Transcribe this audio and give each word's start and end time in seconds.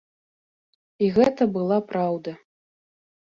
І 1.07 1.09
гэта 1.17 1.47
была 1.57 1.77
праўда. 1.91 2.31